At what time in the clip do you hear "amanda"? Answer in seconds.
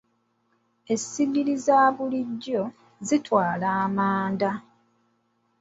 3.85-4.51